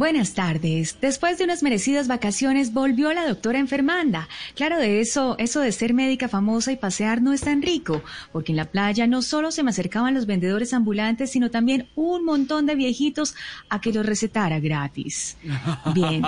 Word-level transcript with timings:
Buenas 0.00 0.32
tardes. 0.32 0.96
Después 0.98 1.36
de 1.36 1.44
unas 1.44 1.62
merecidas 1.62 2.08
vacaciones 2.08 2.72
volvió 2.72 3.12
la 3.12 3.28
doctora 3.28 3.58
enfermanda. 3.58 4.30
Claro, 4.54 4.78
de 4.78 5.02
eso, 5.02 5.36
eso 5.36 5.60
de 5.60 5.72
ser 5.72 5.92
médica 5.92 6.26
famosa 6.26 6.72
y 6.72 6.76
pasear 6.76 7.20
no 7.20 7.34
es 7.34 7.42
tan 7.42 7.60
rico, 7.60 8.02
porque 8.32 8.52
en 8.52 8.56
la 8.56 8.64
playa 8.64 9.06
no 9.06 9.20
solo 9.20 9.50
se 9.50 9.62
me 9.62 9.68
acercaban 9.68 10.14
los 10.14 10.24
vendedores 10.24 10.72
ambulantes, 10.72 11.32
sino 11.32 11.50
también 11.50 11.86
un 11.96 12.24
montón 12.24 12.64
de 12.64 12.76
viejitos 12.76 13.34
a 13.68 13.82
que 13.82 13.92
los 13.92 14.06
recetara 14.06 14.58
gratis. 14.58 15.36
Bien. 15.94 16.22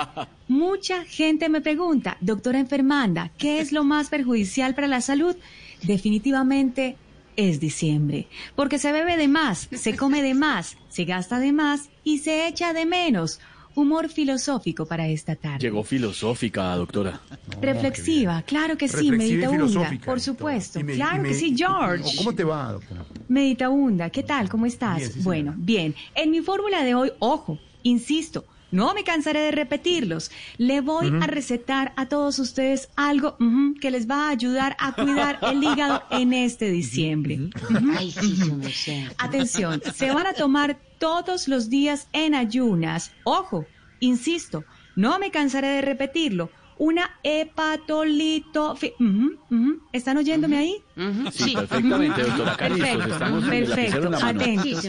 Mucha 0.47 1.03
gente 1.05 1.49
me 1.49 1.59
pregunta, 1.59 2.17
doctora 2.21 2.59
enfermanda, 2.59 3.31
¿qué 3.39 3.59
es 3.59 3.71
lo 3.71 3.83
más 3.83 4.09
perjudicial 4.09 4.75
para 4.75 4.85
la 4.85 5.01
salud? 5.01 5.35
Definitivamente 5.81 6.95
es 7.35 7.59
diciembre, 7.59 8.27
porque 8.55 8.77
se 8.77 8.91
bebe 8.91 9.17
de 9.17 9.27
más, 9.27 9.67
se 9.71 9.97
come 9.97 10.21
de 10.21 10.35
más, 10.35 10.77
se 10.89 11.05
gasta 11.05 11.39
de 11.39 11.51
más 11.53 11.89
y 12.03 12.19
se 12.19 12.45
echa 12.45 12.71
de 12.73 12.85
menos. 12.85 13.39
Humor 13.75 14.09
filosófico 14.09 14.85
para 14.85 15.07
esta 15.07 15.35
tarde. 15.35 15.59
Llegó 15.59 15.83
filosófica, 15.83 16.75
doctora. 16.75 17.21
Reflexiva, 17.61 18.41
claro 18.43 18.77
que 18.77 18.87
sí, 18.87 19.11
filosófica, 19.11 20.05
por 20.05 20.19
supuesto. 20.19 20.79
Me- 20.83 20.93
claro 20.95 21.23
que 21.23 21.33
sí, 21.33 21.55
George. 21.57 22.17
¿Cómo 22.17 22.33
te 22.35 22.43
va, 22.43 22.71
doctora? 22.71 23.05
Meditaunda, 23.27 24.09
¿qué 24.09 24.23
tal? 24.23 24.49
¿Cómo 24.49 24.65
estás? 24.65 24.97
Bien, 24.97 25.07
sí, 25.07 25.13
señora. 25.21 25.23
bueno, 25.25 25.53
bien. 25.57 25.95
En 26.13 26.31
mi 26.31 26.41
fórmula 26.41 26.83
de 26.83 26.93
hoy, 26.95 27.11
ojo, 27.19 27.59
insisto, 27.81 28.45
no 28.73 28.93
me 28.93 29.03
cansaré 29.03 29.39
de 29.41 29.51
repetirlos. 29.51 30.31
Le 30.57 30.81
voy 30.81 31.13
a 31.21 31.27
recetar 31.27 31.93
a 31.95 32.07
todos 32.07 32.39
ustedes 32.39 32.89
algo 32.95 33.37
que 33.79 33.91
les 33.91 34.09
va 34.09 34.27
a 34.27 34.29
ayudar 34.31 34.75
a 34.79 34.93
cuidar 34.93 35.39
el 35.43 35.63
hígado 35.63 36.03
en 36.09 36.33
este 36.33 36.69
diciembre. 36.69 37.39
Ay, 37.97 38.11
sí. 38.11 39.07
Atención, 39.19 39.81
se 39.93 40.11
van 40.11 40.27
a 40.27 40.33
tomar 40.33 40.79
todos 40.97 41.47
los 41.47 41.69
días 41.69 42.07
en 42.13 42.33
ayunas. 42.33 43.11
Ojo, 43.23 43.65
insisto, 43.99 44.65
no 44.95 45.19
me 45.19 45.29
cansaré 45.29 45.67
de 45.67 45.81
repetirlo. 45.81 46.49
Una 46.77 47.19
hepatolito... 47.23 48.75
ujú. 48.99 49.81
¿Están 49.91 50.17
oyéndome 50.17 50.57
ahí? 50.57 50.75
Ujú, 50.97 51.31
Sí, 51.31 51.43
Sí, 51.43 51.55
perfectamente, 51.55 52.23
doctora 52.23 52.55
Carizos. 52.55 52.87
Perfecto, 52.87 53.13
Estamos. 53.13 53.43
Atentos. 54.23 54.83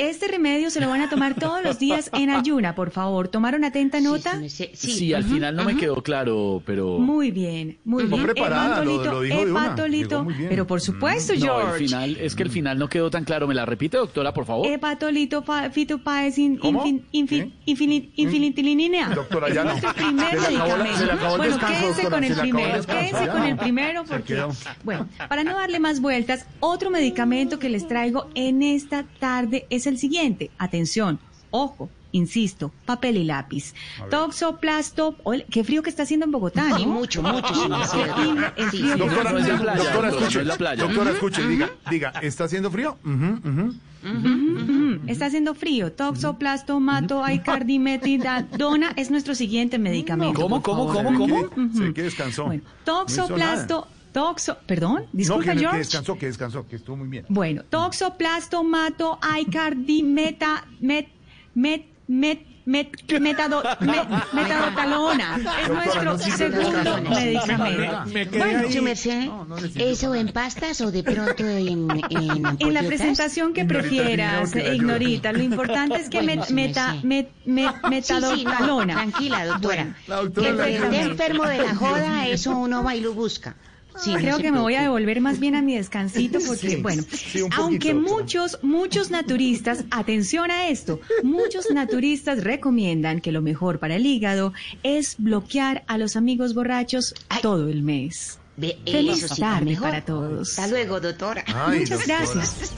Este 0.00 0.28
remedio 0.28 0.70
se 0.70 0.80
lo 0.80 0.88
van 0.88 1.02
a 1.02 1.10
tomar 1.10 1.34
todos 1.34 1.62
los 1.62 1.78
días 1.78 2.10
en 2.14 2.30
ayuna, 2.30 2.74
por 2.74 2.90
favor. 2.90 3.28
¿Tomaron 3.28 3.64
atenta 3.64 3.98
Sí, 3.98 4.04
nota? 4.04 4.40
Sí, 4.48 4.70
Sí, 4.72 5.14
al 5.14 5.24
final 5.24 5.54
no 5.56 5.64
me 5.64 5.76
quedó 5.76 6.02
claro, 6.02 6.62
pero... 6.64 6.98
Muy 6.98 7.30
bien, 7.30 7.78
muy 7.84 8.04
bien. 8.06 8.22
preparada, 8.22 8.84
lo- 8.84 9.04
lo 9.04 9.20
dijo 9.20 9.44
de 9.44 9.50
una. 9.50 9.64
hepatolito. 9.66 10.24
Muy 10.24 10.34
bien. 10.34 10.48
Pero 10.48 10.66
por 10.66 10.80
supuesto, 10.80 11.32
No, 11.34 11.38
el 11.38 11.42
George. 11.66 11.78
final, 11.84 12.16
es 12.18 12.34
que 12.34 12.42
el 12.42 12.50
final 12.50 12.78
no 12.78 12.88
quedó 12.88 13.10
tan 13.10 13.24
claro. 13.24 13.46
¿Me 13.46 13.54
la 13.54 13.66
repite, 13.66 13.96
doctora, 13.98 14.32
por 14.32 14.46
favor? 14.46 14.66
Hepatolito 14.66 15.44
fitopaesin 15.72 16.56
¿Cómo? 16.56 16.84
infin- 16.84 17.02
infin- 17.12 17.52
infin- 17.66 18.10
infinitinina. 18.16 19.14
Doctora, 19.14 19.52
ya 19.52 19.64
no. 19.64 19.72
Es 19.72 19.82
nuestro 19.82 19.94
primer 20.04 20.38
medicamento. 20.38 21.36
bueno, 21.36 21.58
quédense 21.58 22.08
con 22.10 22.24
el 22.24 22.34
primero. 22.36 22.84
Quédense 22.86 23.28
con 23.28 23.42
el 23.44 23.56
primero 23.56 24.04
porque, 24.04 24.42
bueno, 24.84 25.08
para 25.28 25.44
no 25.44 25.54
darle 25.56 25.78
más 25.78 26.00
vueltas, 26.00 26.46
otro 26.60 26.90
medicamento 26.90 27.58
que 27.58 27.68
les 27.68 27.86
traigo 27.86 28.28
en 28.34 28.62
esta 28.62 29.04
tarde 29.18 29.66
es 29.70 29.86
el 29.86 29.89
siguiente. 29.98 30.50
Atención, 30.58 31.18
ojo. 31.50 31.88
Insisto, 32.12 32.72
papel 32.86 33.18
y 33.18 33.24
lápiz. 33.24 33.72
Toxoplasto, 34.10 35.14
Oye, 35.22 35.46
qué 35.48 35.62
frío 35.62 35.80
que 35.80 35.90
está 35.90 36.02
haciendo 36.02 36.26
en 36.26 36.32
Bogotá, 36.32 36.68
¿no? 36.70 36.76
Sí, 36.78 36.86
mucho, 36.86 37.22
mucho, 37.22 37.52
el 37.64 38.98
Doctora, 38.98 39.30
no 39.30 39.38
es 39.38 39.46
la 39.46 39.56
playa, 39.58 39.76
doctora, 39.84 40.08
doctora, 40.08 40.08
escuche. 40.08 40.34
no 40.34 40.40
es 40.40 40.46
la 40.48 40.56
playa. 40.56 40.82
Doctora, 40.84 41.10
escuche, 41.12 41.46
diga, 41.46 41.70
diga, 41.88 42.12
¿está 42.20 42.44
haciendo 42.44 42.68
frío? 42.70 42.98
Ujú, 43.04 43.48
ujú. 43.48 43.74
Ujú, 44.02 45.00
Está 45.06 45.26
haciendo 45.26 45.54
frío. 45.54 45.92
Toxoplastomato 45.92 47.22
aicardimetidona 47.22 48.92
es 48.96 49.10
nuestro 49.10 49.34
siguiente 49.34 49.78
medicamento. 49.78 50.40
¿Cómo, 50.40 50.62
cómo, 50.62 50.86
cómo, 50.92 51.14
cómo? 51.18 51.48
Sé 51.74 51.92
que- 51.92 52.02
descansó. 52.02 52.46
Bueno, 52.46 52.62
No 52.64 53.04
toxoplasto, 53.04 53.86
toxo, 54.12 54.58
perdón, 54.66 55.06
disculpa 55.12 55.46
no, 55.46 55.52
que, 55.52 55.56
que 55.56 55.60
George. 55.62 55.78
descansó, 55.78 56.18
que 56.18 56.26
descansó, 56.26 56.66
que 56.68 56.76
estuvo 56.76 56.96
muy 56.96 57.08
bien. 57.08 57.26
Bueno, 57.28 57.62
toxoplastomato 57.68 59.18
aicardimeta 59.22 60.64
met 60.80 61.06
met 61.54 61.82
met 62.06 62.40
met 62.66 62.88
metado, 63.20 63.62
met- 63.80 64.32
metadotalona. 64.32 65.36
Es 65.36 65.44
Doctora, 65.68 66.02
no 66.04 66.12
nuestro 66.12 66.36
sirve 66.36 66.64
segundo 66.64 66.78
descanso. 66.96 67.10
medicamento. 67.20 68.04
Me 68.12 68.28
quedé 68.28 68.38
Bueno, 68.38 68.58
ahí. 68.60 68.72
Su 68.72 68.82
merced, 68.82 69.24
No, 69.26 69.44
no 69.44 69.56
¿eso 69.56 70.14
en 70.14 70.28
pastas 70.32 70.80
o 70.82 70.90
de 70.92 71.02
pronto 71.02 71.44
en, 71.46 71.88
en 72.10 72.46
En 72.60 72.74
la 72.74 72.82
presentación 72.82 73.54
que 73.54 73.62
Ignorita, 73.62 73.88
prefieras, 73.88 74.52
que 74.52 74.62
la 74.62 74.74
Ignorita, 74.74 75.32
lo 75.32 75.42
importante 75.42 75.96
es 75.96 76.08
que 76.10 76.20
Bueno, 76.22 76.42
met- 76.42 76.46
sí, 76.46 76.54
meta, 76.54 76.92
sí. 77.00 77.06
met- 77.06 77.28
met- 77.46 77.74
Sí, 77.80 78.14
sí, 78.14 78.20
no, 78.20 78.30
metadotalona. 78.30 78.94
tranquila, 78.94 79.46
doctora. 79.46 79.96
La 80.06 80.16
doctora 80.16 80.48
El 80.48 80.56
que 80.58 80.74
esté 80.76 81.00
enfermo 81.00 81.44
de 81.46 81.58
la 81.58 81.74
joda, 81.74 82.26
eso 82.28 82.56
uno 82.58 82.84
va 82.84 82.94
y 82.94 83.00
lo 83.00 83.14
busca. 83.14 83.56
Sí, 84.02 84.14
Creo 84.14 84.38
que 84.38 84.50
me 84.52 84.58
voy 84.60 84.74
a 84.74 84.82
devolver 84.82 85.20
más 85.20 85.38
bien 85.40 85.54
a 85.54 85.62
mi 85.62 85.74
descansito 85.76 86.38
porque, 86.46 86.70
Sí, 86.70 86.76
bueno, 86.76 87.02
sí, 87.10 87.42
un 87.42 87.50
poquito, 87.50 87.62
aunque 87.62 87.94
muchos, 87.94 88.58
muchos 88.62 89.10
naturistas, 89.10 89.84
atención 89.90 90.50
a 90.50 90.68
esto, 90.68 91.00
muchos 91.22 91.70
naturistas 91.70 92.42
recomiendan 92.44 93.20
que 93.20 93.32
lo 93.32 93.42
mejor 93.42 93.78
para 93.78 93.96
el 93.96 94.06
hígado 94.06 94.52
es 94.82 95.16
bloquear 95.18 95.84
a 95.86 95.98
los 95.98 96.16
amigos 96.16 96.54
borrachos 96.54 97.14
Ay. 97.28 97.40
todo 97.42 97.68
el 97.68 97.82
mes. 97.82 98.38
Ve, 98.56 98.78
Feliz 98.84 99.22
eso 99.22 99.34
tarde 99.36 99.64
mejor. 99.64 99.88
para 99.88 100.04
todos. 100.04 100.50
Hasta 100.58 100.66
luego, 100.66 101.00
doctora. 101.00 101.44
Ay, 101.46 101.80
Muchas 101.80 101.98
doctora. 102.06 102.18
gracias. 102.18 102.72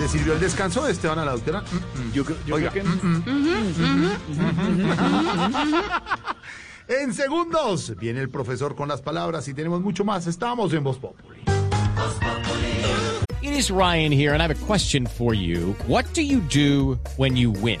¿Le 0.00 0.08
sirvió 0.08 0.32
el 0.32 0.40
descanso 0.40 0.84
de 0.86 0.92
Esteban 0.92 1.18
a 1.18 1.24
la 1.26 1.32
doctora? 1.32 1.60
Mm, 1.60 2.08
mm. 2.08 2.12
Yo, 2.14 2.24
creo- 2.24 2.38
yo 2.46 2.54
Oiga, 2.54 2.70
creo 2.70 2.84
que... 2.84 2.90
En 7.00 7.14
segundos 7.14 7.96
viene 7.96 8.20
el 8.20 8.28
profesor 8.28 8.74
con 8.76 8.86
las 8.86 9.00
palabras 9.00 9.48
y 9.48 9.54
tenemos 9.54 9.80
mucho 9.80 10.04
más. 10.04 10.26
Estamos 10.26 10.74
en 10.74 10.84
Voz 10.84 10.98
Populi. 10.98 11.40
It 13.40 13.54
is 13.54 13.70
Ryan 13.70 14.12
here, 14.12 14.34
and 14.34 14.42
I 14.42 14.46
have 14.46 14.50
a 14.50 14.66
question 14.66 15.06
for 15.06 15.32
you. 15.32 15.74
What 15.86 16.04
do 16.12 16.20
you 16.20 16.40
do 16.40 16.98
when 17.16 17.34
you 17.34 17.50
win? 17.50 17.80